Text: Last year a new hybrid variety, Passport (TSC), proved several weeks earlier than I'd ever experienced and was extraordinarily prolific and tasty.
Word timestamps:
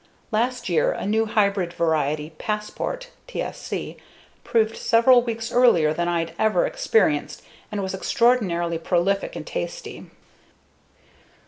Last 0.31 0.67
year 0.67 0.93
a 0.93 1.05
new 1.05 1.27
hybrid 1.27 1.73
variety, 1.73 2.31
Passport 2.39 3.11
(TSC), 3.27 3.97
proved 4.43 4.75
several 4.75 5.21
weeks 5.21 5.51
earlier 5.51 5.93
than 5.93 6.07
I'd 6.07 6.33
ever 6.39 6.65
experienced 6.65 7.43
and 7.71 7.83
was 7.83 7.93
extraordinarily 7.93 8.79
prolific 8.79 9.35
and 9.35 9.45
tasty. 9.45 10.07